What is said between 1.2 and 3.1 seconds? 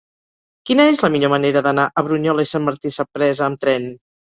manera d'anar a Brunyola i Sant Martí